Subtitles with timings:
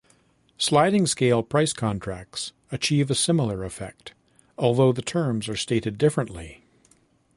[0.57, 4.15] Sliding-scale price contracts achieve a similar effect,
[4.57, 6.63] although the terms are stated differently.